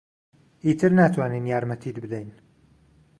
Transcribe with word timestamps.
ئیتر 0.65 0.91
ناتوانین 0.99 1.45
یارمەتیت 1.51 1.97
بدەین. 2.03 2.29